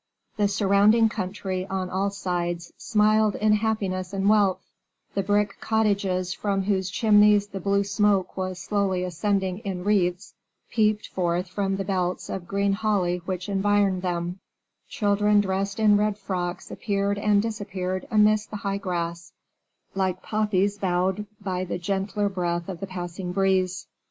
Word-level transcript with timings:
The 0.35 0.47
surrounding 0.47 1.09
country 1.09 1.67
on 1.67 1.91
all 1.91 2.09
sides 2.09 2.73
smiled 2.75 3.35
in 3.35 3.53
happiness 3.53 4.13
and 4.13 4.27
wealth; 4.27 4.65
the 5.13 5.21
brick 5.21 5.57
cottages 5.61 6.33
from 6.33 6.63
whose 6.63 6.89
chimneys 6.89 7.45
the 7.49 7.59
blue 7.59 7.83
smoke 7.83 8.35
was 8.35 8.57
slowly 8.57 9.03
ascending 9.03 9.59
in 9.59 9.83
wreaths, 9.83 10.33
peeped 10.71 11.09
forth 11.09 11.49
from 11.49 11.75
the 11.75 11.83
belts 11.83 12.29
of 12.31 12.47
green 12.47 12.73
holly 12.73 13.17
which 13.25 13.47
environed 13.47 14.01
them; 14.01 14.39
children 14.89 15.39
dressed 15.39 15.79
in 15.79 15.97
red 15.97 16.17
frocks 16.17 16.71
appeared 16.71 17.19
and 17.19 17.43
disappeared 17.43 18.07
amidst 18.09 18.49
the 18.49 18.55
high 18.65 18.77
grass, 18.79 19.33
like 19.93 20.23
poppies 20.23 20.79
bowed 20.79 21.27
by 21.39 21.63
the 21.63 21.77
gentler 21.77 22.27
breath 22.27 22.67
of 22.69 22.79
the 22.79 22.87
passing 22.87 23.31
breeze. 23.33 23.85